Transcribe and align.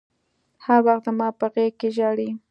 هر 0.65 0.79
وخت 0.85 1.03
زما 1.07 1.27
په 1.39 1.45
غېږ 1.53 1.73
کښې 1.81 1.89
ژاړي. 1.95 2.29